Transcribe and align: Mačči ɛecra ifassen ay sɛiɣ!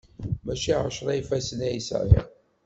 Mačči 0.45 0.71
ɛecra 0.85 1.11
ifassen 1.15 1.59
ay 1.67 1.79
sɛiɣ! 1.87 2.25